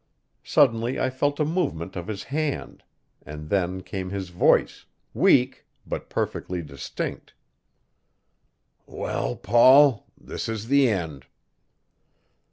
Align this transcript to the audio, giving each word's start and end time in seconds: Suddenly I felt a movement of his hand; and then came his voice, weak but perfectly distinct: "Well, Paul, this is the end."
Suddenly 0.43 0.99
I 0.99 1.11
felt 1.11 1.39
a 1.39 1.45
movement 1.45 1.95
of 1.95 2.07
his 2.07 2.23
hand; 2.23 2.81
and 3.23 3.49
then 3.49 3.83
came 3.83 4.09
his 4.09 4.29
voice, 4.29 4.87
weak 5.13 5.67
but 5.85 6.09
perfectly 6.09 6.63
distinct: 6.63 7.35
"Well, 8.87 9.35
Paul, 9.35 10.07
this 10.17 10.49
is 10.49 10.69
the 10.69 10.89
end." 10.89 11.27